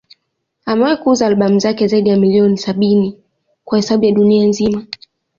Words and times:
Amewahi 0.65 0.97
kuuza 0.97 1.27
albamu 1.27 1.59
zake 1.59 1.87
zaidi 1.87 2.09
ya 2.09 2.17
milioni 2.17 2.57
sabini 2.57 3.17
kwa 3.65 3.77
hesabu 3.77 4.05
ya 4.05 4.11
dunia 4.11 4.45
nzima. 4.45 4.85